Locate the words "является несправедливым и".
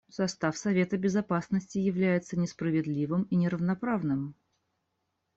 1.77-3.35